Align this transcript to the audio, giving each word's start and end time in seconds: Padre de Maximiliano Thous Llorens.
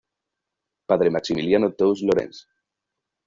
Padre 0.91 1.09
de 1.09 1.15
Maximiliano 1.17 1.69
Thous 1.81 2.01
Llorens. 2.07 2.43